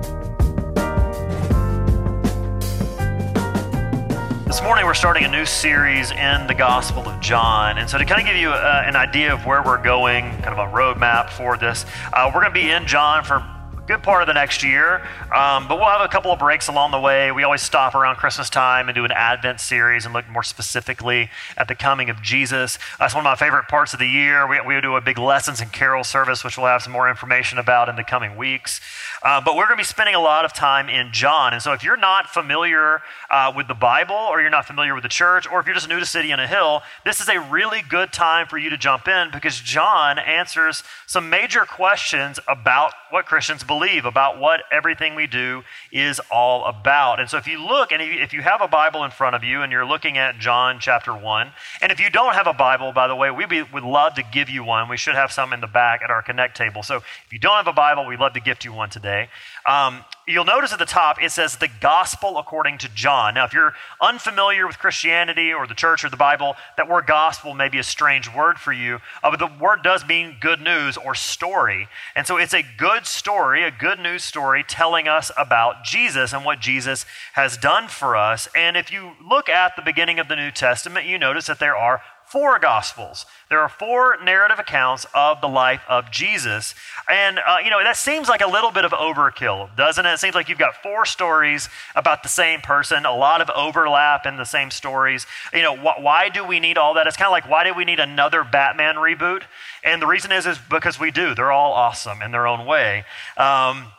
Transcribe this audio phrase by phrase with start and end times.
[4.64, 7.76] morning, we're starting a new series in the Gospel of John.
[7.76, 10.58] And so, to kind of give you uh, an idea of where we're going, kind
[10.58, 13.44] of a roadmap for this, uh, we're going to be in John for
[13.86, 15.06] good part of the next year.
[15.34, 17.30] Um, but we'll have a couple of breaks along the way.
[17.32, 21.28] We always stop around Christmas time and do an Advent series and look more specifically
[21.56, 22.78] at the coming of Jesus.
[22.98, 24.48] That's one of my favorite parts of the year.
[24.48, 27.58] We, we do a big lessons and carol service, which we'll have some more information
[27.58, 28.80] about in the coming weeks.
[29.22, 31.52] Uh, but we're going to be spending a lot of time in John.
[31.52, 35.02] And so if you're not familiar uh, with the Bible, or you're not familiar with
[35.02, 37.38] the church, or if you're just new to City on a Hill, this is a
[37.38, 42.92] really good time for you to jump in because John answers some major questions about
[43.10, 47.20] what Christians believe believe about what everything we do is all about.
[47.20, 49.62] And so if you look, and if you have a Bible in front of you
[49.62, 53.08] and you're looking at John chapter 1, and if you don't have a Bible, by
[53.08, 54.88] the way, we would love to give you one.
[54.88, 56.82] We should have some in the back at our Connect table.
[56.82, 59.28] So if you don't have a Bible, we'd love to gift you one today.
[59.66, 63.34] Um, you'll notice at the top it says the gospel according to John.
[63.34, 67.54] Now, if you're unfamiliar with Christianity or the church or the Bible, that word gospel
[67.54, 70.96] may be a strange word for you, uh, but the word does mean good news
[70.96, 71.88] or story.
[72.14, 76.44] And so it's a good story, a good news story telling us about Jesus and
[76.44, 78.48] what Jesus has done for us.
[78.54, 81.76] And if you look at the beginning of the New Testament, you notice that there
[81.76, 82.02] are
[82.34, 83.26] four Gospels.
[83.48, 86.74] There are four narrative accounts of the life of Jesus.
[87.08, 90.14] And, uh, you know, that seems like a little bit of overkill, doesn't it?
[90.14, 94.26] It seems like you've got four stories about the same person, a lot of overlap
[94.26, 95.28] in the same stories.
[95.52, 97.06] You know, wh- why do we need all that?
[97.06, 99.42] It's kind of like, why do we need another Batman reboot?
[99.84, 101.36] And the reason is, is because we do.
[101.36, 103.04] They're all awesome in their own way.
[103.36, 103.92] Um,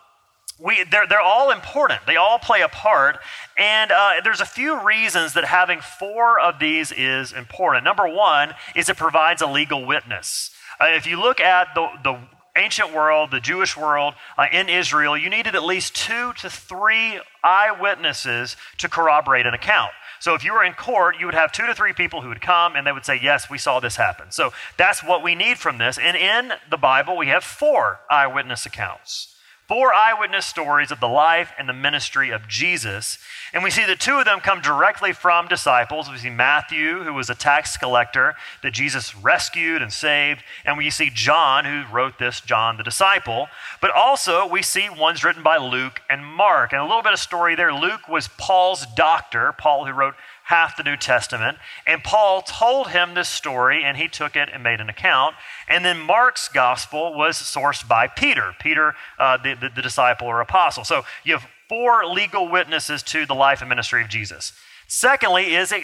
[0.59, 2.01] we, they're, they're all important.
[2.07, 3.17] They all play a part.
[3.57, 7.83] And uh, there's a few reasons that having four of these is important.
[7.83, 10.51] Number one is it provides a legal witness.
[10.79, 12.19] Uh, if you look at the, the
[12.57, 17.19] ancient world, the Jewish world uh, in Israel, you needed at least two to three
[17.43, 19.91] eyewitnesses to corroborate an account.
[20.19, 22.41] So if you were in court, you would have two to three people who would
[22.41, 24.31] come and they would say, Yes, we saw this happen.
[24.31, 25.97] So that's what we need from this.
[25.97, 29.34] And in the Bible, we have four eyewitness accounts.
[29.67, 33.17] Four eyewitness stories of the life and the ministry of Jesus.
[33.51, 36.07] And we see that two of them come directly from disciples.
[36.07, 40.43] We see Matthew, who was a tax collector that Jesus rescued and saved.
[40.65, 43.47] And we see John, who wrote this, John the disciple.
[43.81, 46.71] But also, we see ones written by Luke and Mark.
[46.71, 50.13] And a little bit of story there Luke was Paul's doctor, Paul, who wrote
[50.45, 51.57] half the New Testament.
[51.85, 55.35] And Paul told him this story, and he took it and made an account.
[55.67, 60.41] And then Mark's gospel was sourced by Peter, Peter, uh, the, the, the disciple or
[60.41, 60.83] apostle.
[60.83, 64.53] So you have four legal witnesses to the life and ministry of Jesus.
[64.87, 65.83] Secondly, is it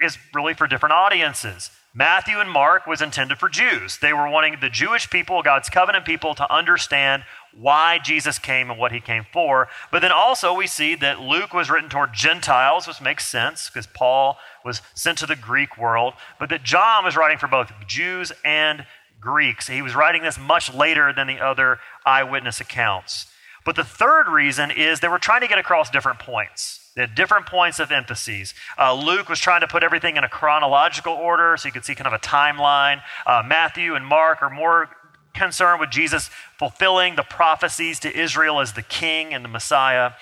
[0.00, 1.70] is really for different audiences.
[1.98, 3.98] Matthew and Mark was intended for Jews.
[3.98, 8.78] They were wanting the Jewish people, God's covenant people, to understand why Jesus came and
[8.78, 9.66] what he came for.
[9.90, 13.88] But then also we see that Luke was written toward Gentiles, which makes sense because
[13.88, 18.30] Paul was sent to the Greek world, but that John was writing for both Jews
[18.44, 18.86] and
[19.20, 19.66] Greeks.
[19.66, 23.26] He was writing this much later than the other eyewitness accounts.
[23.64, 26.87] But the third reason is they were trying to get across different points.
[26.98, 28.54] They had different points of emphases.
[28.76, 31.94] Uh, Luke was trying to put everything in a chronological order so you could see
[31.94, 33.02] kind of a timeline.
[33.24, 34.90] Uh, Matthew and Mark are more
[35.32, 40.14] concerned with Jesus fulfilling the prophecies to Israel as the king and the Messiah.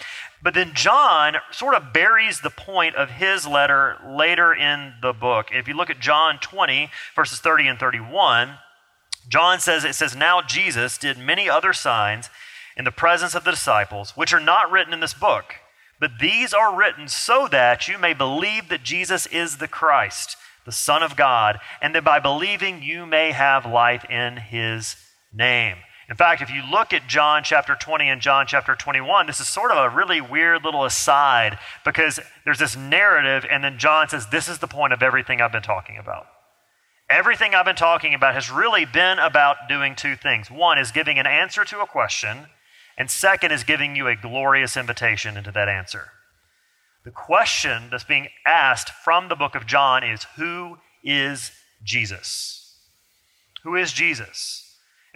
[0.42, 5.48] But then John sort of buries the point of his letter later in the book.
[5.52, 8.58] If you look at John 20, verses 30 and 31,
[9.30, 12.28] John says, it says, Now Jesus did many other signs
[12.76, 15.54] in the presence of the disciples, which are not written in this book.
[15.98, 20.72] But these are written so that you may believe that Jesus is the Christ, the
[20.72, 24.96] Son of God, and that by believing you may have life in his
[25.32, 25.76] name.
[26.08, 29.48] In fact, if you look at John chapter 20 and John chapter 21, this is
[29.48, 34.28] sort of a really weird little aside because there's this narrative, and then John says,
[34.28, 36.26] This is the point of everything I've been talking about.
[37.10, 40.50] Everything I've been talking about has really been about doing two things.
[40.50, 42.46] One is giving an answer to a question,
[42.96, 46.12] and second is giving you a glorious invitation into that answer.
[47.04, 51.52] The question that's being asked from the book of John is Who is
[51.84, 52.78] Jesus?
[53.62, 54.62] Who is Jesus?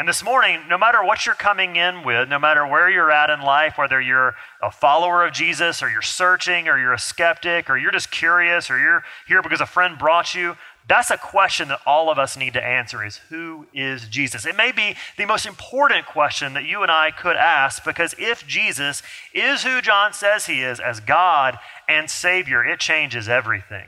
[0.01, 3.29] And this morning, no matter what you're coming in with, no matter where you're at
[3.29, 7.69] in life, whether you're a follower of Jesus or you're searching or you're a skeptic
[7.69, 10.57] or you're just curious or you're here because a friend brought you,
[10.91, 14.45] That's a question that all of us need to answer is who is Jesus?
[14.45, 18.45] It may be the most important question that you and I could ask because if
[18.45, 19.01] Jesus
[19.33, 23.87] is who John says he is as God and Savior, it changes everything.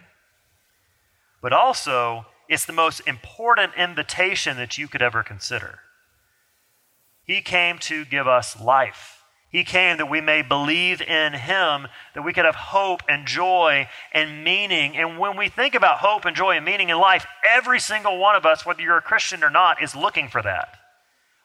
[1.40, 5.80] But also, it's the most important invitation that you could ever consider.
[7.24, 9.21] He came to give us life.
[9.52, 13.86] He came that we may believe in Him, that we could have hope and joy
[14.10, 14.96] and meaning.
[14.96, 18.34] And when we think about hope and joy and meaning in life, every single one
[18.34, 20.78] of us, whether you're a Christian or not, is looking for that.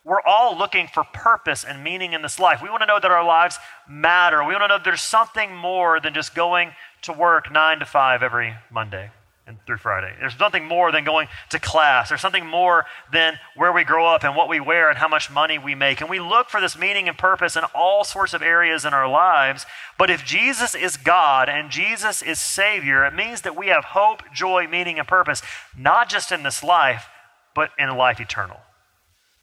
[0.05, 2.61] We're all looking for purpose and meaning in this life.
[2.63, 3.59] We want to know that our lives
[3.89, 4.41] matter.
[4.41, 6.71] We want to know there's something more than just going
[7.01, 9.11] to work nine to five every Monday
[9.47, 10.13] and through Friday.
[10.19, 12.09] There's nothing more than going to class.
[12.09, 15.31] There's something more than where we grow up and what we wear and how much
[15.31, 16.01] money we make.
[16.01, 19.09] And we look for this meaning and purpose in all sorts of areas in our
[19.09, 19.65] lives.
[19.97, 24.21] But if Jesus is God and Jesus is Savior, it means that we have hope,
[24.33, 25.41] joy, meaning, and purpose,
[25.77, 27.07] not just in this life,
[27.55, 28.59] but in life eternal.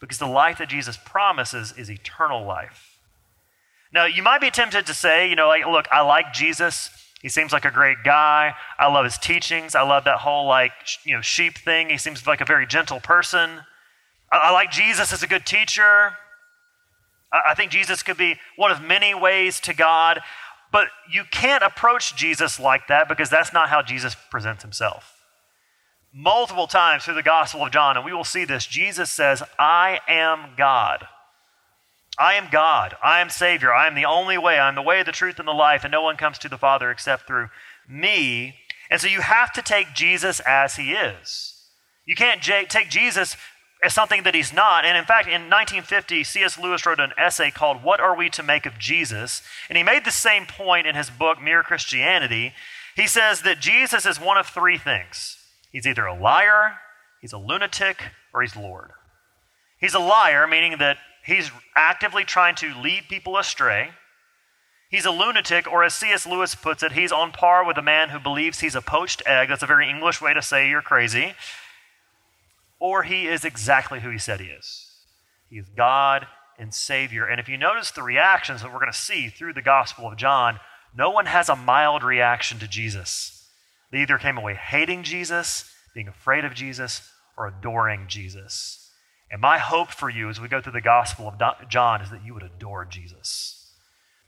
[0.01, 2.99] Because the life that Jesus promises is eternal life.
[3.93, 6.91] Now, you might be tempted to say, you know, like, look, I like Jesus.
[7.25, 8.55] He seems like a great guy.
[8.79, 9.75] I love his teachings.
[9.75, 10.73] I love that whole like
[11.05, 11.89] you know sheep thing.
[11.89, 13.61] He seems like a very gentle person.
[14.31, 16.13] I, I like Jesus as a good teacher.
[17.33, 20.21] I, I think Jesus could be one of many ways to God,
[20.71, 25.15] but you can't approach Jesus like that because that's not how Jesus presents himself.
[26.13, 30.01] Multiple times through the Gospel of John, and we will see this, Jesus says, I
[30.07, 31.09] am God.
[32.19, 32.97] I am God.
[33.03, 33.73] I am Savior.
[33.73, 34.59] I am the only way.
[34.59, 36.91] I'm the way, the truth, and the life, and no one comes to the Father
[36.91, 37.49] except through
[37.89, 38.57] me.
[38.91, 41.55] And so you have to take Jesus as he is.
[42.07, 43.37] You can't j- take Jesus
[43.83, 44.85] as something that he's not.
[44.85, 46.59] And in fact, in 1950, C.S.
[46.59, 49.43] Lewis wrote an essay called What Are We to Make of Jesus?
[49.69, 52.55] And he made the same point in his book, Mere Christianity.
[52.95, 55.39] He says that Jesus is one of three things
[55.73, 56.77] he's either a liar,
[57.21, 58.03] he's a lunatic,
[58.33, 58.93] or he's Lord.
[59.81, 63.91] He's a liar, meaning that He's actively trying to lead people astray.
[64.91, 66.27] He's a lunatic, or as C.S.
[66.27, 69.49] Lewis puts it, he's on par with a man who believes he's a poached egg.
[69.49, 71.35] That's a very English way to say you're crazy.
[72.79, 74.87] Or he is exactly who he said he is.
[75.49, 76.27] He is God
[76.59, 77.27] and Savior.
[77.27, 80.19] And if you notice the reactions that we're going to see through the Gospel of
[80.19, 80.61] John,
[80.97, 83.49] no one has a mild reaction to Jesus.
[83.91, 88.84] They either came away hating Jesus, being afraid of Jesus, or adoring Jesus.
[89.35, 92.25] And my hope for you as we go through the Gospel of John is that
[92.25, 93.69] you would adore Jesus,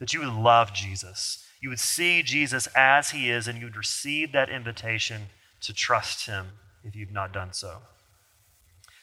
[0.01, 1.47] that you would love Jesus.
[1.61, 5.27] You would see Jesus as he is, and you would receive that invitation
[5.61, 6.47] to trust him
[6.83, 7.83] if you've not done so.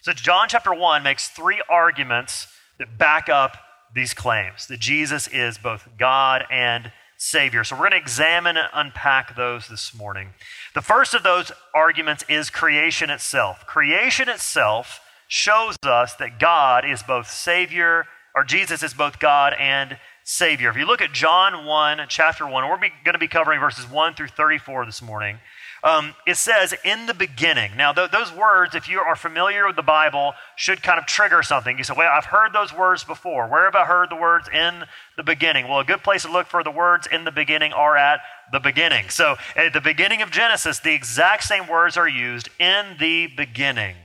[0.02, 2.48] So, John chapter 1 makes three arguments
[2.80, 3.56] that back up
[3.96, 7.64] these claims that Jesus is both God and Savior.
[7.64, 10.32] So, we're going to examine and unpack those this morning.
[10.76, 13.66] The first of those arguments is creation itself.
[13.66, 18.06] Creation itself shows us that God is both Savior,
[18.36, 20.70] or Jesus is both God and Savior.
[20.70, 24.16] If you look at John 1, chapter 1, we're going to be covering verses 1
[24.16, 25.40] through 34 this morning.
[25.84, 27.76] Um, it says, in the beginning.
[27.76, 31.44] Now, th- those words, if you are familiar with the Bible, should kind of trigger
[31.44, 31.78] something.
[31.78, 33.50] You say, well, I've heard those words before.
[33.50, 34.86] Where have I heard the words in
[35.18, 35.68] the beginning?
[35.68, 38.22] Well, a good place to look for the words in the beginning are at
[38.54, 39.10] the beginning.
[39.10, 43.96] So, at the beginning of Genesis, the exact same words are used in the beginning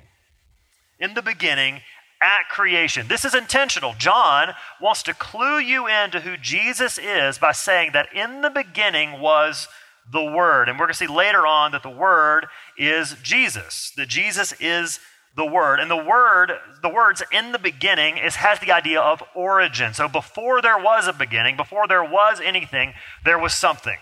[0.98, 1.80] in the beginning
[2.20, 3.06] at creation.
[3.08, 3.94] This is intentional.
[3.96, 9.20] John wants to clue you into who Jesus is by saying that in the beginning
[9.20, 9.68] was
[10.10, 10.68] the Word.
[10.68, 15.00] And we're going to see later on that the Word is Jesus, that Jesus is
[15.36, 15.80] the Word.
[15.80, 16.52] And the Word,
[16.82, 19.94] the words in the beginning is has the idea of origin.
[19.94, 23.98] So before there was a beginning, before there was anything, there was something.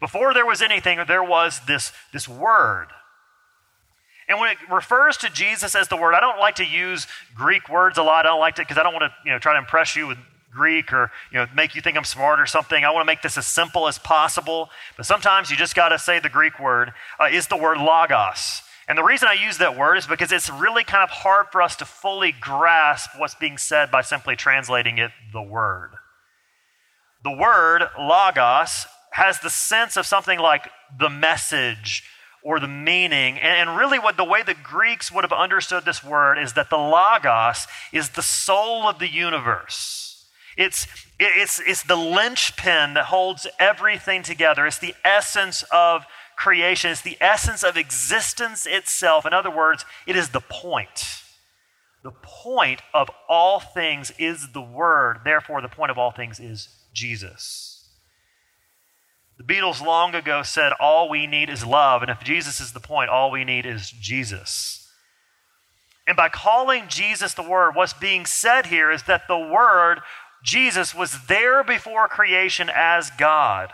[0.00, 2.88] Before there was anything, there was this, this Word.
[4.28, 7.68] And when it refers to Jesus as the Word, I don't like to use Greek
[7.68, 8.24] words a lot.
[8.26, 10.06] I don't like to because I don't want to you know try to impress you
[10.06, 10.18] with
[10.52, 12.84] Greek or you know make you think I'm smart or something.
[12.84, 14.70] I want to make this as simple as possible.
[14.96, 18.62] But sometimes you just got to say the Greek word uh, is the word logos.
[18.88, 21.62] And the reason I use that word is because it's really kind of hard for
[21.62, 25.92] us to fully grasp what's being said by simply translating it the word.
[27.22, 32.02] The word logos has the sense of something like the message
[32.42, 33.38] or the meaning.
[33.38, 36.76] And, really, what the way the Greeks would have understood this word is that the
[36.76, 40.26] Logos is the soul of the universe.
[40.56, 40.86] It's,
[41.18, 44.66] it's, it's the linchpin that holds everything together.
[44.66, 46.04] It's the essence of
[46.36, 46.90] creation.
[46.90, 49.24] It's the essence of existence itself.
[49.24, 51.22] In other words, it is the point.
[52.02, 55.20] The point of all things is the Word.
[55.24, 57.71] Therefore, the point of all things is Jesus.
[59.38, 62.02] The Beatles long ago said, All we need is love.
[62.02, 64.88] And if Jesus is the point, all we need is Jesus.
[66.06, 70.00] And by calling Jesus the Word, what's being said here is that the Word,
[70.44, 73.72] Jesus, was there before creation as God.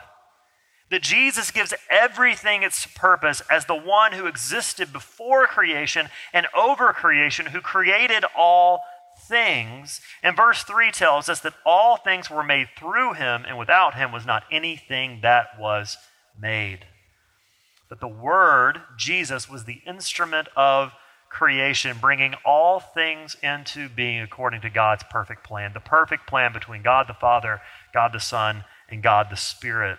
[0.90, 6.92] That Jesus gives everything its purpose as the one who existed before creation and over
[6.92, 8.80] creation, who created all
[9.26, 10.00] things.
[10.22, 14.12] And verse 3 tells us that all things were made through him, and without him
[14.12, 15.96] was not anything that was
[16.40, 16.86] made.
[17.90, 20.92] That the Word, Jesus, was the instrument of
[21.30, 25.72] creation, bringing all things into being according to God's perfect plan.
[25.72, 27.60] The perfect plan between God the Father,
[27.92, 29.98] God the Son, and God the Spirit.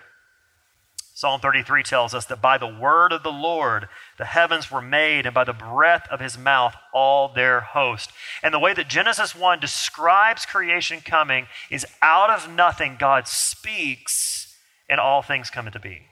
[1.20, 5.26] Psalm 33 tells us that by the word of the Lord the heavens were made,
[5.26, 8.14] and by the breath of his mouth all their host.
[8.42, 14.56] And the way that Genesis 1 describes creation coming is out of nothing, God speaks,
[14.90, 16.06] and all things come into being.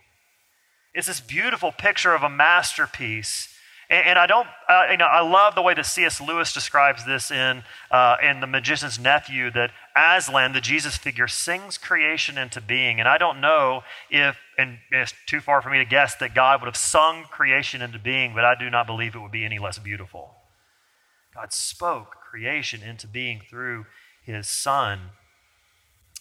[0.93, 3.47] It's this beautiful picture of a masterpiece
[3.89, 6.19] and, and I don't, uh, you know, I love the way that C.S.
[6.19, 11.77] Lewis describes this in, uh, in The Magician's Nephew that Aslan, the Jesus figure, sings
[11.77, 12.99] creation into being.
[12.99, 16.61] And I don't know if, and it's too far for me to guess, that God
[16.61, 19.59] would have sung creation into being, but I do not believe it would be any
[19.59, 20.35] less beautiful.
[21.33, 23.85] God spoke creation into being through
[24.23, 24.99] his Son.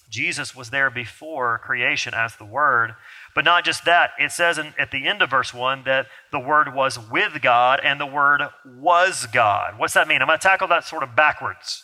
[0.09, 2.95] Jesus was there before creation as the Word.
[3.35, 6.39] But not just that, it says in, at the end of verse 1 that the
[6.39, 9.79] Word was with God and the Word was God.
[9.79, 10.23] What's that mean?
[10.23, 11.83] I'm going to tackle that sort of backwards.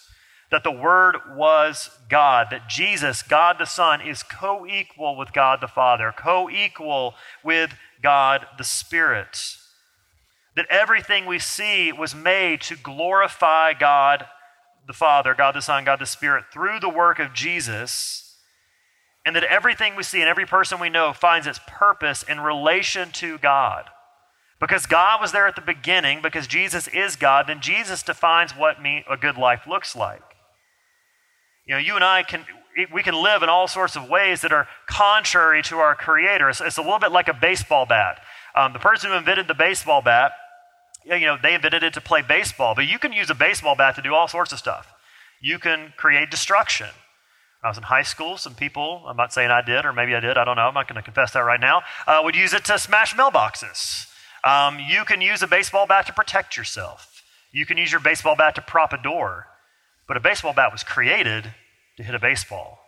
[0.53, 5.63] That the Word was God, that Jesus, God the Son, is co equal with God
[5.63, 9.57] the Father, co equal with God the Spirit.
[10.55, 14.27] That everything we see was made to glorify God
[14.87, 18.37] the Father, God the Son, God the Spirit through the work of Jesus,
[19.25, 23.11] and that everything we see and every person we know finds its purpose in relation
[23.13, 23.87] to God.
[24.61, 28.77] Because God was there at the beginning, because Jesus is God, then Jesus defines what
[28.85, 30.23] a good life looks like.
[31.73, 32.45] You know, you and I can
[32.93, 36.51] we can live in all sorts of ways that are contrary to our Creator.
[36.51, 38.21] It's, it's a little bit like a baseball bat.
[38.55, 40.33] Um, the person who invented the baseball bat
[41.07, 43.95] you know, they invented it to play baseball, but you can use a baseball bat
[43.97, 44.93] to do all sorts of stuff.
[45.41, 46.89] You can create destruction.
[47.65, 50.21] I was in high school, some people, I'm not saying I did, or maybe I
[50.21, 52.53] did, I don't know, I'm not going to confess that right now, uh, would use
[52.53, 54.09] it to smash mailboxes.
[54.45, 57.23] Um, you can use a baseball bat to protect yourself.
[57.51, 59.47] You can use your baseball bat to prop a door.
[60.13, 61.55] But a baseball bat was created
[62.03, 62.81] to hit a baseball.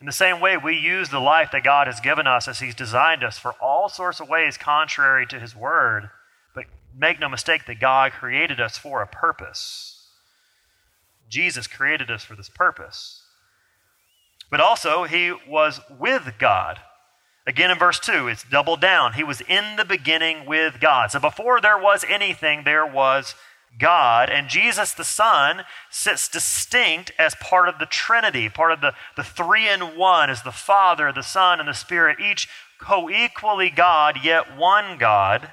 [0.00, 2.74] In the same way, we use the life that God has given us as He's
[2.74, 6.10] designed us for all sorts of ways contrary to His Word
[6.54, 6.64] but
[6.96, 10.08] make no mistake that God created us for a purpose.
[11.28, 13.22] Jesus created us for this purpose.
[14.50, 16.80] But also, he was with God.
[17.46, 19.12] Again, in verse 2, it's doubled down.
[19.12, 21.10] He was in the beginning with God.
[21.10, 23.34] So before there was anything, there was
[23.78, 24.30] God.
[24.30, 29.24] And Jesus the Son sits distinct as part of the Trinity, part of the, the
[29.24, 32.48] three in one, as the Father, the Son, and the Spirit, each
[32.80, 35.52] co equally God, yet one God.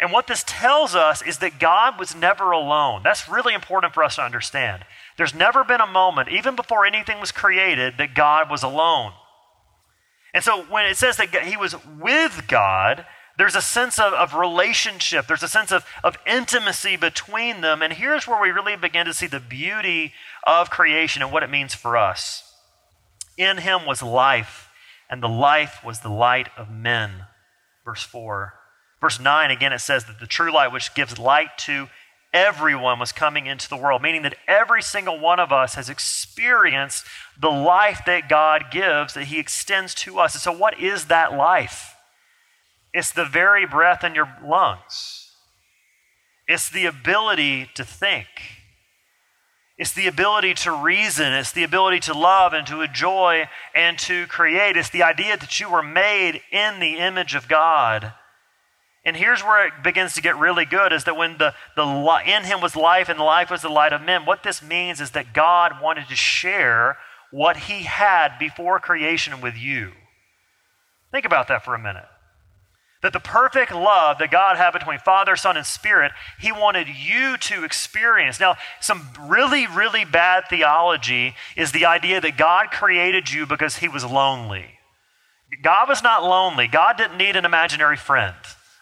[0.00, 3.02] And what this tells us is that God was never alone.
[3.04, 4.84] That's really important for us to understand.
[5.16, 9.12] There's never been a moment, even before anything was created, that God was alone.
[10.34, 14.34] And so when it says that he was with God, there's a sense of, of
[14.34, 17.82] relationship, there's a sense of, of intimacy between them.
[17.82, 20.12] And here's where we really begin to see the beauty
[20.46, 22.54] of creation and what it means for us.
[23.36, 24.68] In him was life,
[25.10, 27.26] and the life was the light of men.
[27.84, 28.54] Verse 4.
[29.00, 31.88] Verse 9, again, it says that the true light, which gives light to
[32.32, 37.04] everyone, was coming into the world, meaning that every single one of us has experienced
[37.38, 40.34] the life that God gives, that He extends to us.
[40.34, 41.93] And so, what is that life?
[42.94, 45.36] It's the very breath in your lungs,
[46.48, 48.26] it's the ability to think.
[49.76, 51.32] It's the ability to reason.
[51.32, 54.76] It's the ability to love and to enjoy and to create.
[54.76, 58.12] It's the idea that you were made in the image of God
[59.04, 62.44] and here's where it begins to get really good is that when the, the in
[62.44, 65.34] him was life and life was the light of men, what this means is that
[65.34, 66.96] God wanted to share
[67.30, 69.92] what he had before creation with you.
[71.12, 72.06] Think about that for a minute.
[73.04, 77.36] That the perfect love that God had between Father, Son, and Spirit, He wanted you
[77.36, 78.40] to experience.
[78.40, 83.88] Now, some really, really bad theology is the idea that God created you because He
[83.88, 84.78] was lonely.
[85.62, 88.34] God was not lonely, God didn't need an imaginary friend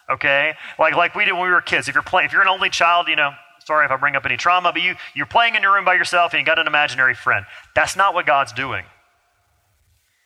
[0.09, 0.53] okay?
[0.77, 1.87] Like, like we did when we were kids.
[1.87, 3.31] If you're, play, if you're an only child, you know,
[3.65, 5.95] sorry if I bring up any trauma, but you, you're playing in your room by
[5.95, 7.45] yourself and you got an imaginary friend.
[7.75, 8.85] That's not what God's doing.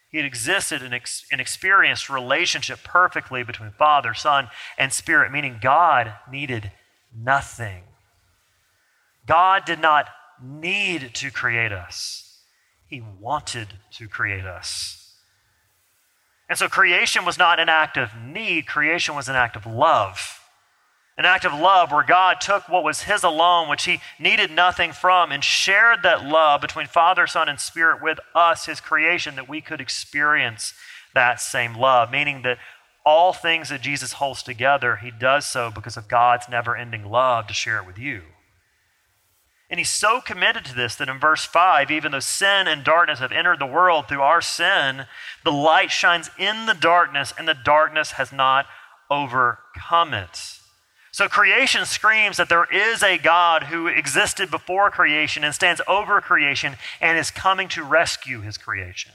[0.10, 4.48] He had existed and, ex- and experienced relationship perfectly between Father, Son,
[4.78, 6.72] and Spirit, meaning God needed
[7.16, 7.84] nothing.
[9.26, 10.08] God did not
[10.42, 12.40] need to create us,
[12.88, 15.16] He wanted to create us.
[16.50, 20.40] And so creation was not an act of need, creation was an act of love.
[21.18, 24.92] An act of love where God took what was His alone, which He needed nothing
[24.92, 29.50] from, and shared that love between Father, Son, and Spirit with us, His creation, that
[29.50, 30.74] we could experience
[31.16, 32.12] that same love.
[32.12, 32.60] Meaning that
[33.04, 37.48] all things that Jesus holds together, He does so because of God's never ending love
[37.48, 38.22] to share it with you.
[39.70, 43.20] And he's so committed to this that in verse 5, even though sin and darkness
[43.20, 45.08] have entered the world through our sin,
[45.44, 48.66] the light shines in the darkness, and the darkness has not
[49.10, 50.57] overcome it.
[51.18, 56.22] So creation screams that there is a God who existed before creation and stands over
[56.22, 59.14] creation and is coming to rescue his creation.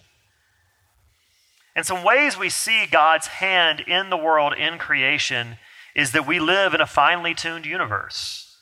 [1.76, 5.58] And some ways we see God's hand in the world in creation
[5.94, 8.56] is that we live in a finely tuned universe.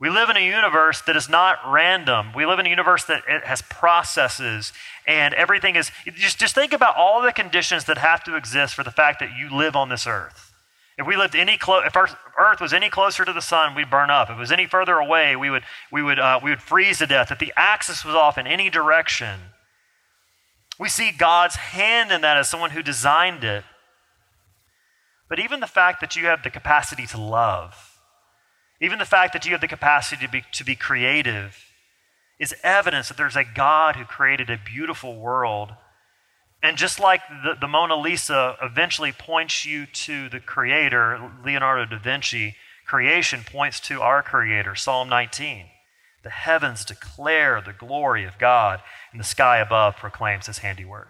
[0.00, 2.32] We live in a universe that is not random.
[2.34, 4.72] We live in a universe that has processes
[5.06, 8.82] and everything is just, just think about all the conditions that have to exist for
[8.82, 10.49] the fact that you live on this earth.
[11.00, 14.10] If we lived any if our earth was any closer to the sun, we'd burn
[14.10, 14.28] up.
[14.28, 17.06] If it was any further away, we would, we would, uh, we would freeze to
[17.06, 17.30] death.
[17.32, 19.40] If the axis was off in any direction,
[20.78, 23.64] we see God's hand in that as someone who designed it.
[25.26, 27.98] But even the fact that you have the capacity to love,
[28.78, 31.64] even the fact that you have the capacity to be, to be creative
[32.38, 35.70] is evidence that there's a God who created a beautiful world.
[36.62, 41.98] And just like the, the Mona Lisa eventually points you to the creator, Leonardo da
[41.98, 45.66] Vinci, creation points to our creator, Psalm 19.
[46.22, 51.08] The heavens declare the glory of God, and the sky above proclaims his handiwork.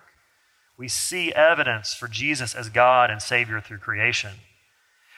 [0.78, 4.37] We see evidence for Jesus as God and Savior through creation.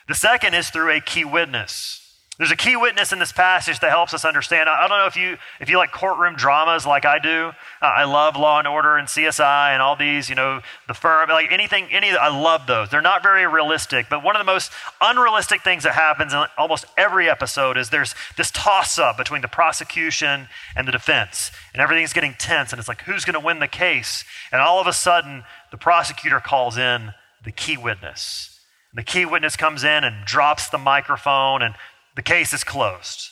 [0.07, 2.02] The second is through a key witness.
[2.39, 4.67] There's a key witness in this passage that helps us understand.
[4.67, 7.51] I don't know if you if you like courtroom dramas like I do.
[7.79, 10.29] Uh, I love Law and Order and CSI and all these.
[10.29, 12.09] You know, the firm, like anything, any.
[12.09, 12.89] I love those.
[12.89, 16.85] They're not very realistic, but one of the most unrealistic things that happens in almost
[16.97, 22.13] every episode is there's this toss up between the prosecution and the defense, and everything's
[22.13, 24.25] getting tense, and it's like who's going to win the case?
[24.51, 27.13] And all of a sudden, the prosecutor calls in
[27.45, 28.49] the key witness.
[28.95, 31.73] The key witness comes in and drops the microphone and
[32.15, 33.29] the case is closed.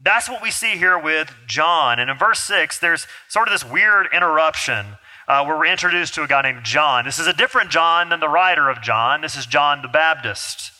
[0.00, 1.98] That's what we see here with John.
[1.98, 6.22] And in verse 6, there's sort of this weird interruption uh, where we're introduced to
[6.22, 7.04] a guy named John.
[7.04, 9.20] This is a different John than the writer of John.
[9.20, 10.72] This is John the Baptist.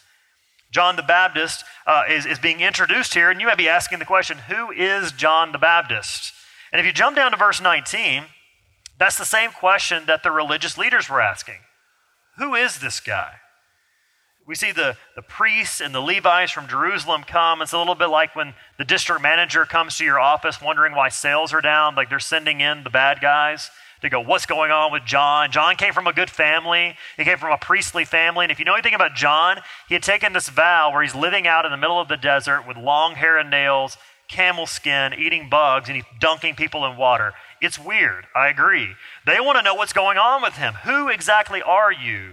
[0.70, 4.04] John the Baptist uh, is, is being introduced here, and you may be asking the
[4.04, 6.32] question who is John the Baptist?
[6.72, 8.24] And if you jump down to verse 19,
[8.98, 11.58] that's the same question that the religious leaders were asking
[12.36, 13.34] Who is this guy?
[14.48, 17.60] We see the, the priests and the Levites from Jerusalem come.
[17.60, 21.10] It's a little bit like when the district manager comes to your office wondering why
[21.10, 24.90] sales are down, like they're sending in the bad guys to go, What's going on
[24.90, 25.50] with John?
[25.50, 28.46] John came from a good family, he came from a priestly family.
[28.46, 31.46] And if you know anything about John, he had taken this vow where he's living
[31.46, 35.50] out in the middle of the desert with long hair and nails, camel skin, eating
[35.50, 37.34] bugs, and he's dunking people in water.
[37.60, 38.94] It's weird, I agree.
[39.26, 40.72] They want to know what's going on with him.
[40.84, 42.32] Who exactly are you?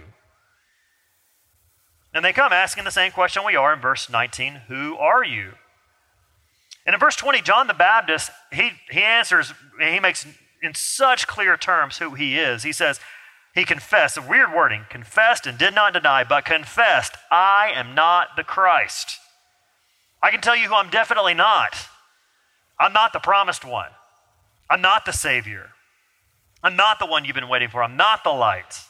[2.16, 5.52] And they come asking the same question we are in verse 19 Who are you?
[6.86, 10.26] And in verse 20, John the Baptist, he, he answers, he makes
[10.62, 12.62] in such clear terms who he is.
[12.62, 13.00] He says,
[13.54, 18.28] he confessed, a weird wording, confessed and did not deny, but confessed, I am not
[18.34, 19.18] the Christ.
[20.22, 21.76] I can tell you who I'm definitely not.
[22.80, 23.90] I'm not the promised one.
[24.70, 25.72] I'm not the Savior.
[26.62, 27.82] I'm not the one you've been waiting for.
[27.82, 28.85] I'm not the light.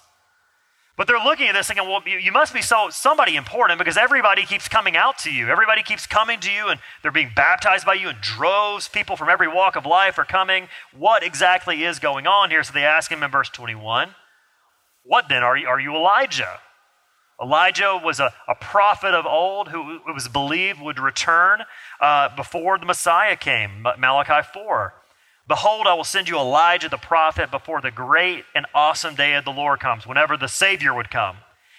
[0.96, 4.46] But they're looking at this thinking, well, you, must be so somebody important because everybody
[4.46, 5.48] keeps coming out to you.
[5.48, 8.88] Everybody keeps coming to you and they're being baptized by you in droves.
[8.88, 10.68] People from every walk of life are coming.
[10.96, 12.62] What exactly is going on here?
[12.62, 14.14] So they ask him in verse 21,
[15.04, 15.42] What then?
[15.42, 16.60] Are you, are you Elijah?
[17.42, 21.60] Elijah was a, a prophet of old who it was believed would return
[22.00, 24.94] uh, before the Messiah came, Malachi 4.
[25.48, 29.44] Behold, I will send you Elijah the prophet before the great and awesome day of
[29.44, 31.36] the Lord comes, whenever the Savior would come.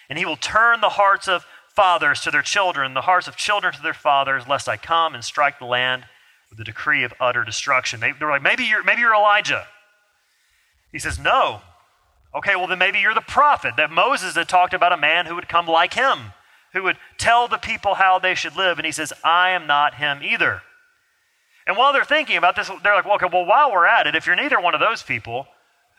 [0.09, 3.73] And he will turn the hearts of fathers to their children, the hearts of children
[3.73, 6.05] to their fathers, lest I come and strike the land
[6.49, 7.99] with a decree of utter destruction.
[7.99, 9.67] They, are like, maybe you're, maybe you're Elijah.
[10.91, 11.61] He says, No.
[12.35, 15.35] Okay, well, then maybe you're the prophet that Moses had talked about a man who
[15.35, 16.33] would come like him,
[16.73, 18.77] who would tell the people how they should live.
[18.77, 20.61] And he says, I am not him either.
[21.67, 24.15] And while they're thinking about this, they're like, well, okay, well, while we're at it,
[24.15, 25.47] if you're neither one of those people,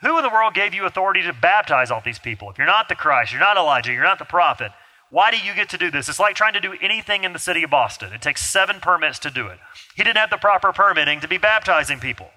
[0.01, 2.49] Who in the world gave you authority to baptize all these people?
[2.49, 4.71] If you're not the Christ, you're not Elijah, you're not the prophet,
[5.09, 6.07] why do you get to do this?
[6.07, 8.13] It's like trying to do anything in the city of Boston.
[8.13, 9.59] It takes seven permits to do it.
[9.95, 12.29] He didn't have the proper permitting to be baptizing people.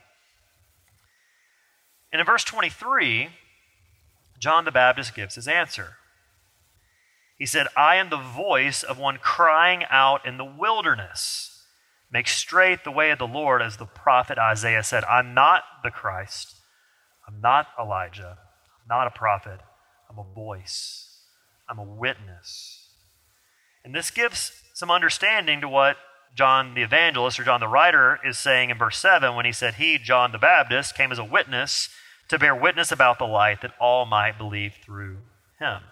[2.12, 3.28] And in verse 23,
[4.38, 5.96] John the Baptist gives his answer.
[7.38, 11.51] He said, I am the voice of one crying out in the wilderness.
[12.12, 15.02] Make straight the way of the Lord, as the prophet Isaiah said.
[15.04, 16.56] I'm not the Christ.
[17.26, 18.36] I'm not Elijah.
[18.38, 19.60] I'm not a prophet.
[20.10, 21.20] I'm a voice.
[21.68, 22.90] I'm a witness.
[23.82, 25.96] And this gives some understanding to what
[26.34, 29.74] John the evangelist or John the writer is saying in verse 7 when he said,
[29.74, 31.88] He, John the Baptist, came as a witness
[32.28, 35.18] to bear witness about the light that all might believe through
[35.58, 35.82] him.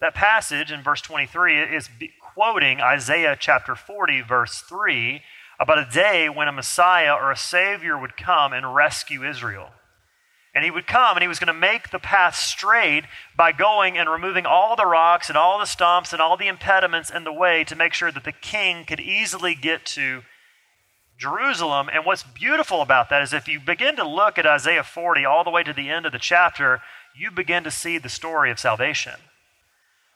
[0.00, 1.90] That passage in verse 23 is
[2.34, 5.20] quoting Isaiah chapter 40, verse 3,
[5.58, 9.68] about a day when a Messiah or a Savior would come and rescue Israel.
[10.54, 13.04] And he would come and he was going to make the path straight
[13.36, 17.10] by going and removing all the rocks and all the stumps and all the impediments
[17.10, 20.22] in the way to make sure that the king could easily get to
[21.18, 21.90] Jerusalem.
[21.92, 25.44] And what's beautiful about that is if you begin to look at Isaiah 40 all
[25.44, 26.80] the way to the end of the chapter,
[27.14, 29.20] you begin to see the story of salvation.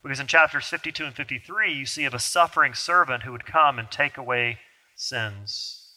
[0.05, 3.79] Because in chapters 52 and 53, you see of a suffering servant who would come
[3.79, 4.59] and take away
[4.95, 5.89] sins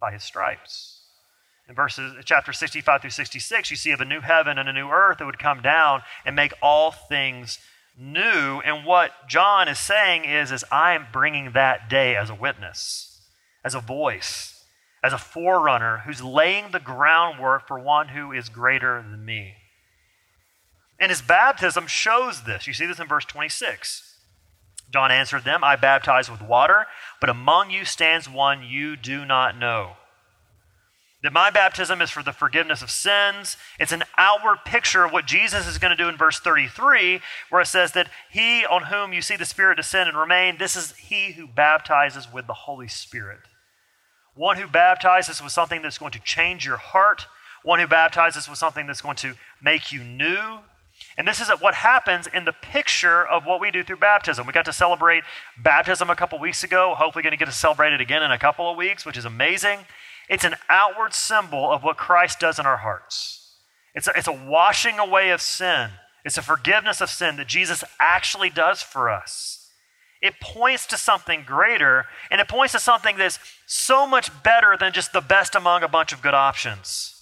[0.00, 1.02] by his stripes.
[1.68, 4.90] In verses chapter 65 through 66, you see of a new heaven and a new
[4.90, 7.60] earth that would come down and make all things
[7.96, 8.60] new.
[8.64, 13.20] And what John is saying is, is I am bringing that day as a witness,
[13.64, 14.64] as a voice,
[15.04, 19.54] as a forerunner who's laying the groundwork for one who is greater than me.
[21.00, 22.66] And his baptism shows this.
[22.68, 24.18] You see this in verse 26.
[24.92, 26.86] John answered them, I baptize with water,
[27.20, 29.96] but among you stands one you do not know
[31.22, 33.56] that my baptism is for the forgiveness of sins.
[33.78, 37.60] It's an outward picture of what Jesus is going to do in verse 33, where
[37.60, 40.92] it says that he on whom you see the Spirit descend and remain, this is
[40.96, 43.40] he who baptizes with the Holy Spirit.
[44.34, 47.26] One who baptizes with something that's going to change your heart,
[47.62, 50.60] one who baptizes with something that's going to make you new.
[51.20, 54.46] And this is what happens in the picture of what we do through baptism.
[54.46, 55.22] We got to celebrate
[55.58, 56.94] baptism a couple weeks ago.
[56.96, 59.26] Hopefully, going to get to celebrate it again in a couple of weeks, which is
[59.26, 59.80] amazing.
[60.30, 63.52] It's an outward symbol of what Christ does in our hearts.
[63.94, 65.90] It's a, it's a washing away of sin,
[66.24, 69.68] it's a forgiveness of sin that Jesus actually does for us.
[70.22, 74.94] It points to something greater, and it points to something that's so much better than
[74.94, 77.19] just the best among a bunch of good options.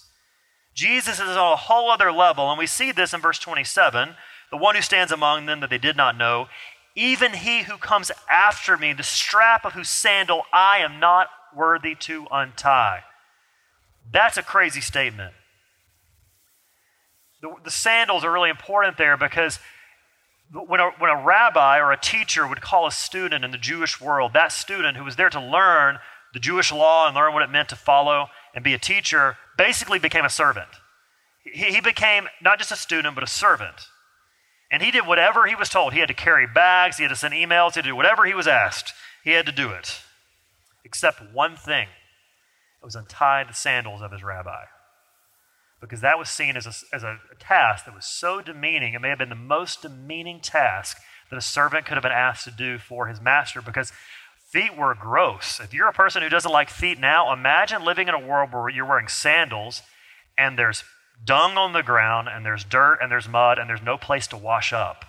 [0.79, 4.15] Jesus is on a whole other level, and we see this in verse 27
[4.49, 6.47] the one who stands among them that they did not know,
[6.95, 11.95] even he who comes after me, the strap of whose sandal I am not worthy
[11.95, 13.01] to untie.
[14.09, 15.33] That's a crazy statement.
[17.41, 19.59] The, the sandals are really important there because
[20.51, 23.99] when a, when a rabbi or a teacher would call a student in the Jewish
[23.99, 25.99] world, that student who was there to learn
[26.33, 29.99] the Jewish law and learn what it meant to follow and be a teacher basically
[29.99, 30.69] became a servant.
[31.43, 33.87] He, he became not just a student, but a servant.
[34.71, 35.93] And he did whatever he was told.
[35.93, 38.25] He had to carry bags, he had to send emails, he had to do whatever
[38.25, 38.93] he was asked.
[39.23, 40.01] He had to do it
[40.85, 41.87] except one thing
[42.81, 44.63] it was untie the sandals of his rabbi.
[45.81, 48.93] Because that was seen as a, as a task that was so demeaning.
[48.93, 50.97] It may have been the most demeaning task
[51.29, 53.91] that a servant could have been asked to do for his master because
[54.49, 55.59] feet were gross.
[55.59, 58.69] If you're a person who doesn't like feet now, imagine living in a world where
[58.69, 59.81] you're wearing sandals
[60.37, 60.83] and there's
[61.23, 64.37] dung on the ground and there's dirt and there's mud and there's no place to
[64.37, 65.05] wash up.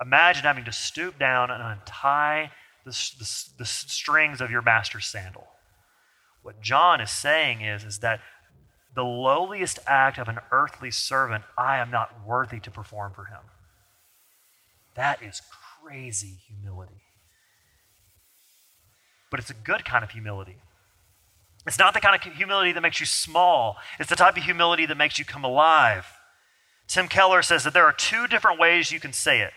[0.00, 2.50] Imagine having to stoop down and untie
[2.84, 5.46] the, the, the strings of your master's sandal.
[6.42, 8.20] What John is saying is, is that
[8.94, 13.38] the lowliest act of an earthly servant, I am not worthy to perform for him.
[14.94, 15.40] That is
[15.80, 17.01] crazy humility.
[19.32, 20.56] But it's a good kind of humility.
[21.66, 24.84] It's not the kind of humility that makes you small, it's the type of humility
[24.84, 26.06] that makes you come alive.
[26.86, 29.52] Tim Keller says that there are two different ways you can say it.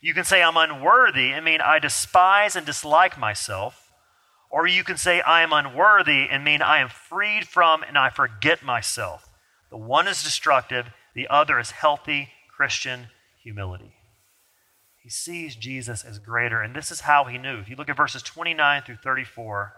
[0.00, 3.90] You can say, I'm unworthy, and mean I despise and dislike myself.
[4.50, 8.10] Or you can say, I am unworthy, and mean I am freed from and I
[8.10, 9.28] forget myself.
[9.70, 13.08] The one is destructive, the other is healthy Christian
[13.42, 13.97] humility.
[15.08, 17.60] He sees Jesus as greater, and this is how he knew.
[17.60, 19.72] If you look at verses 29 through 34,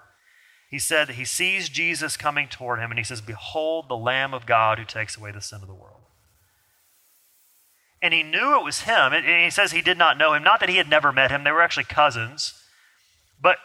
[0.69, 4.35] he said that he sees Jesus coming toward him, and he says, Behold the Lamb
[4.35, 6.01] of God who takes away the sin of the world
[8.03, 9.13] and he knew it was him.
[9.13, 10.43] And he says he did not know him.
[10.43, 12.55] Not that he had never met him, they were actually cousins.
[13.41, 13.57] But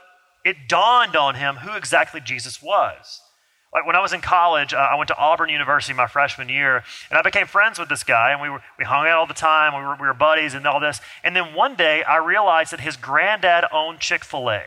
[0.44, 3.22] it dawned on him who exactly Jesus was.
[3.76, 6.82] Like when I was in college, uh, I went to Auburn University my freshman year,
[7.10, 9.34] and I became friends with this guy, and we, were, we hung out all the
[9.34, 9.76] time.
[9.76, 11.02] We were, we were buddies and all this.
[11.26, 14.62] And then one day, I realized that his granddad owned Chick fil A.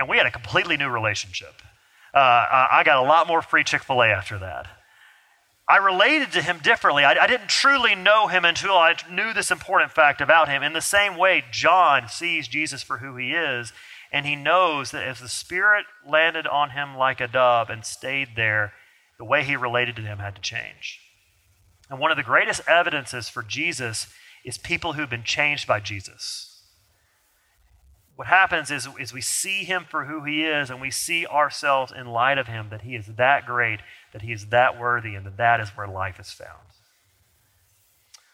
[0.00, 1.62] And we had a completely new relationship.
[2.12, 4.66] Uh, I got a lot more free Chick fil A after that.
[5.68, 7.04] I related to him differently.
[7.04, 10.62] I, I, didn't truly know him until I knew this important fact about him.
[10.62, 13.72] In the same way, John sees Jesus for who he is,
[14.12, 18.36] and he knows that if the Spirit landed on him like a dove and stayed
[18.36, 18.74] there,
[19.18, 21.00] the way he related to him had to change.
[21.88, 24.06] And one of the greatest evidences for Jesus
[24.44, 26.62] is people who've been changed by Jesus.
[28.16, 31.92] What happens is, is we see him for who he is, and we see ourselves
[31.92, 33.80] in light of him that he is that great
[34.12, 36.60] that he is that worthy and that that is where life is found.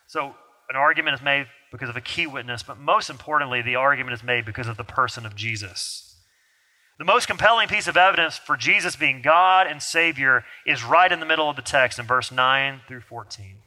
[0.07, 0.35] So,
[0.69, 4.23] an argument is made because of a key witness, but most importantly, the argument is
[4.23, 6.17] made because of the person of Jesus.
[6.99, 11.21] The most compelling piece of evidence for Jesus being God and Savior is right in
[11.21, 13.59] the middle of the text in verse 9 through 14.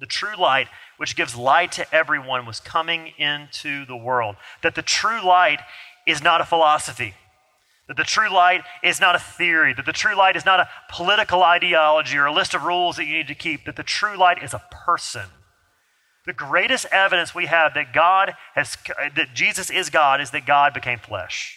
[0.00, 4.36] The true light, which gives light to everyone, was coming into the world.
[4.62, 5.60] That the true light
[6.06, 7.14] is not a philosophy.
[7.86, 10.68] That the true light is not a theory, that the true light is not a
[10.90, 14.16] political ideology or a list of rules that you need to keep, that the true
[14.16, 15.26] light is a person.
[16.26, 18.76] The greatest evidence we have that God has
[19.16, 21.56] that Jesus is God is that God became flesh.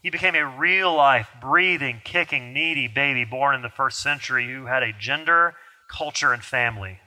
[0.00, 4.66] He became a real life, breathing, kicking, needy baby born in the first century who
[4.66, 5.56] had a gender,
[5.90, 7.00] culture, and family.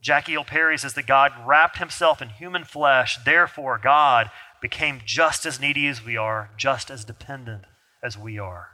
[0.00, 5.46] Jackie Hill Perry says that God wrapped himself in human flesh, therefore, God became just
[5.46, 7.64] as needy as we are, just as dependent
[8.02, 8.70] as we are.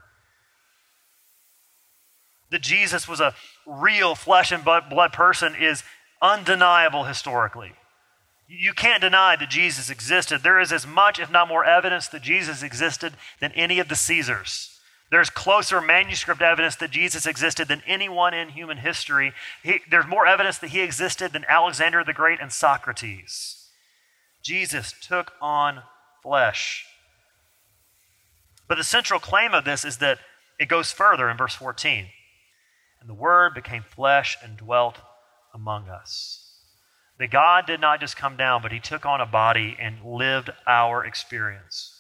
[2.53, 3.35] That Jesus was a
[3.67, 5.83] real flesh and blood person is
[6.23, 7.73] undeniable historically.
[8.47, 10.43] You can't deny that Jesus existed.
[10.43, 13.97] There is as much, if not more, evidence that Jesus existed than any of the
[13.97, 14.79] Caesars.
[15.11, 19.33] There's closer manuscript evidence that Jesus existed than anyone in human history.
[19.63, 23.69] He, there's more evidence that he existed than Alexander the Great and Socrates.
[24.43, 25.83] Jesus took on
[26.23, 26.87] flesh.
[28.69, 30.19] But the central claim of this is that
[30.59, 32.07] it goes further in verse 14.
[33.03, 35.01] And the Word became flesh and dwelt
[35.53, 36.39] among us.
[37.19, 40.51] That God did not just come down, but He took on a body and lived
[40.69, 41.99] our experience.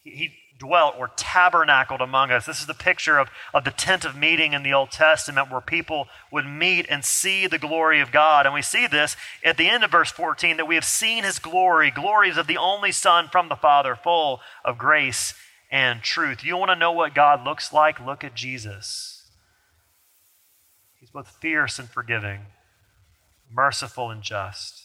[0.00, 2.46] He, he dwelt or tabernacled among us.
[2.46, 5.60] This is the picture of, of the tent of meeting in the Old Testament where
[5.60, 8.46] people would meet and see the glory of God.
[8.46, 11.38] And we see this at the end of verse 14 that we have seen his
[11.38, 15.34] glory, glories of the only Son from the Father, full of grace
[15.70, 16.44] and truth.
[16.44, 18.04] You want to know what God looks like?
[18.04, 19.13] Look at Jesus.
[21.04, 22.46] He's both fierce and forgiving,
[23.52, 24.84] merciful and just,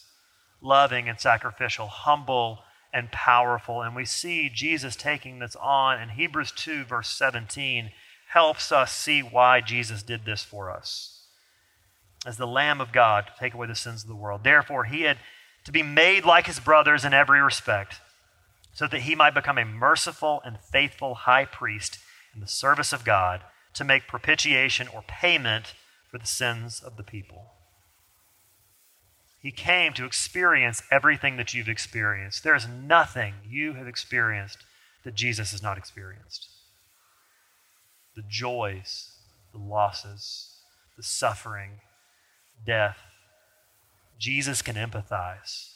[0.62, 2.60] loving and sacrificial, humble
[2.94, 3.82] and powerful.
[3.82, 7.92] And we see Jesus taking this on, and Hebrews 2, verse 17,
[8.32, 11.22] helps us see why Jesus did this for us.
[12.26, 14.44] As the Lamb of God to take away the sins of the world.
[14.44, 15.20] Therefore, he had
[15.64, 18.02] to be made like his brothers in every respect,
[18.74, 21.98] so that he might become a merciful and faithful high priest
[22.36, 23.40] in the service of God
[23.74, 25.76] to make propitiation or payment
[26.10, 27.54] for the sins of the people.
[29.42, 32.44] He came to experience everything that you've experienced.
[32.44, 34.60] There is nothing you have experienced
[35.04, 36.50] that Jesus has not experienced.
[38.16, 39.14] The joys,
[39.54, 40.58] the losses,
[40.98, 41.80] the suffering,
[42.66, 42.98] death.
[44.18, 45.70] Jesus can empathize.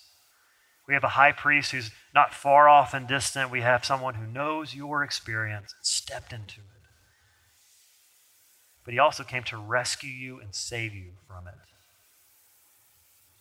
[0.86, 3.50] We have a high priest who's not far off and distant.
[3.50, 6.73] We have someone who knows your experience and stepped into it.
[8.86, 11.54] But he also came to rescue you and save you from it.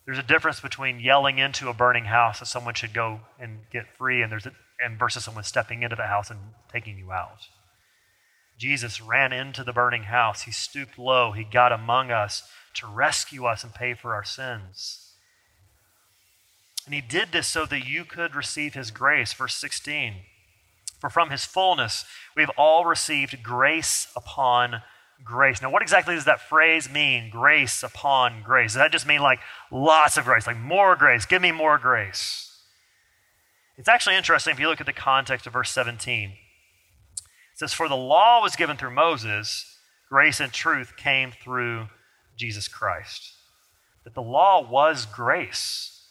[0.04, 3.96] There's a difference between yelling into a burning house that someone should go and get
[3.96, 4.52] free, and there's a,
[4.84, 6.40] and versus someone stepping into the house and
[6.72, 7.46] taking you out.
[8.58, 10.42] Jesus ran into the burning house.
[10.42, 11.32] He stooped low.
[11.32, 12.42] He got among us
[12.74, 15.14] to rescue us and pay for our sins.
[16.84, 19.32] And he did this so that you could receive his grace.
[19.32, 20.14] Verse 16.
[21.00, 22.04] For from his fullness
[22.36, 24.82] we have all received grace upon
[25.24, 25.62] grace.
[25.62, 27.30] Now, what exactly does that phrase mean?
[27.30, 28.72] Grace upon grace.
[28.72, 31.24] Does that just mean like lots of grace, like more grace?
[31.26, 32.48] Give me more grace.
[33.76, 36.30] It's actually interesting if you look at the context of verse 17.
[36.30, 36.38] It
[37.54, 41.88] says, For the law was given through Moses, grace and truth came through
[42.36, 43.32] Jesus Christ.
[44.04, 46.06] That the law was grace,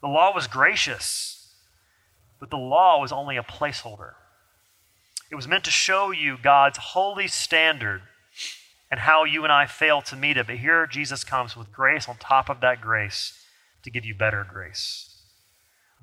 [0.00, 1.54] the law was gracious,
[2.38, 4.12] but the law was only a placeholder.
[5.30, 8.02] It was meant to show you God's holy standard
[8.90, 10.46] and how you and I fail to meet it.
[10.46, 13.32] But here Jesus comes with grace on top of that grace
[13.82, 15.12] to give you better grace.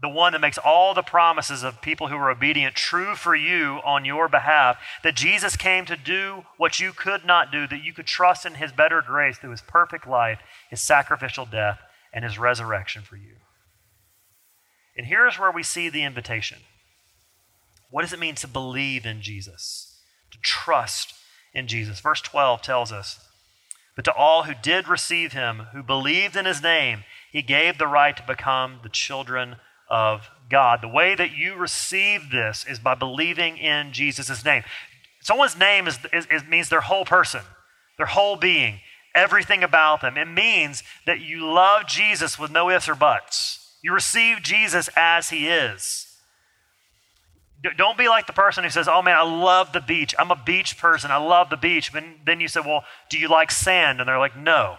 [0.03, 3.79] the one that makes all the promises of people who are obedient true for you
[3.85, 7.93] on your behalf, that Jesus came to do what you could not do, that you
[7.93, 11.79] could trust in his better grace through his perfect life, his sacrificial death,
[12.13, 13.37] and his resurrection for you.
[14.97, 16.59] And here's where we see the invitation.
[17.89, 20.01] What does it mean to believe in Jesus?
[20.31, 21.13] To trust
[21.53, 21.99] in Jesus.
[21.99, 23.19] Verse 12 tells us,
[23.95, 27.87] But to all who did receive him, who believed in his name, he gave the
[27.87, 29.57] right to become the children
[29.89, 30.81] of God.
[30.81, 34.63] The way that you receive this is by believing in Jesus' name.
[35.21, 37.41] Someone's name is, is, is, means their whole person,
[37.97, 38.79] their whole being,
[39.15, 40.17] everything about them.
[40.17, 43.77] It means that you love Jesus with no ifs or buts.
[43.81, 46.12] You receive Jesus as he is.
[47.77, 50.13] Don't be like the person who says, Oh man, I love the beach.
[50.19, 51.11] I'm a beach person.
[51.11, 51.93] I love the beach.
[51.93, 53.99] But then you say, Well, do you like sand?
[53.99, 54.77] And they're like, No.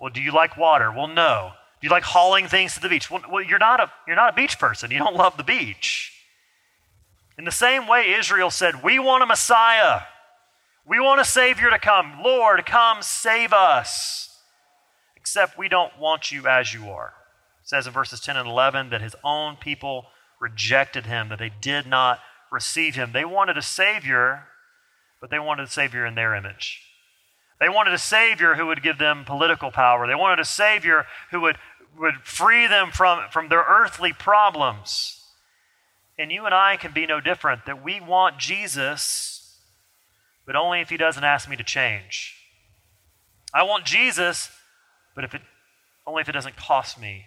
[0.00, 0.92] Well, do you like water?
[0.92, 1.52] Well, no.
[1.80, 3.10] Do you like hauling things to the beach?
[3.10, 4.90] Well, well, you're, not a, you're not a beach person.
[4.90, 6.12] You don't love the beach.
[7.38, 10.00] In the same way, Israel said, We want a Messiah.
[10.86, 12.22] We want a Savior to come.
[12.22, 14.40] Lord, come save us.
[15.16, 17.14] Except we don't want you as you are.
[17.62, 20.06] It says in verses 10 and 11 that his own people
[20.40, 22.20] rejected him, that they did not
[22.50, 23.12] receive him.
[23.12, 24.48] They wanted a Savior,
[25.20, 26.82] but they wanted a Savior in their image.
[27.58, 30.06] They wanted a Savior who would give them political power.
[30.06, 31.56] They wanted a Savior who would,
[31.98, 35.22] would free them from, from their earthly problems.
[36.18, 39.58] And you and I can be no different, that we want Jesus,
[40.44, 42.34] but only if He doesn't ask me to change.
[43.54, 44.50] I want Jesus,
[45.14, 45.42] but if it,
[46.06, 47.24] only if it doesn't cost me.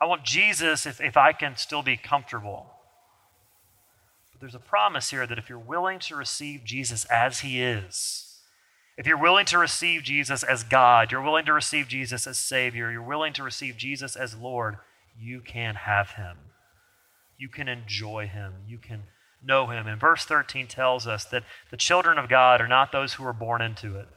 [0.00, 2.66] I want Jesus if, if I can still be comfortable.
[4.32, 8.26] But there's a promise here that if you're willing to receive Jesus as He is,
[8.96, 12.90] if you're willing to receive Jesus as God, you're willing to receive Jesus as Savior,
[12.90, 14.78] you're willing to receive Jesus as Lord,
[15.18, 16.36] you can have Him.
[17.38, 18.52] You can enjoy Him.
[18.68, 19.04] You can
[19.42, 19.86] know Him.
[19.86, 23.32] And verse 13 tells us that the children of God are not those who are
[23.32, 24.08] born into it.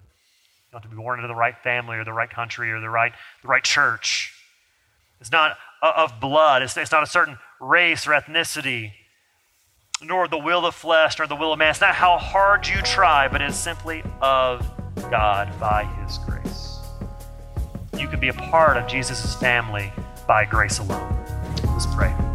[0.71, 2.89] You have to be born into the right family or the right country or the
[2.89, 4.33] right, the right church.
[5.21, 5.57] It's not
[5.89, 8.93] of blood, it's, it's not a certain race or ethnicity
[10.03, 11.69] nor the will of flesh, nor the will of man.
[11.69, 14.69] It's not how hard you try, but it's simply of
[15.09, 16.79] God by His grace.
[17.97, 19.91] You can be a part of Jesus' family
[20.27, 21.25] by grace alone.
[21.67, 22.32] Let's pray.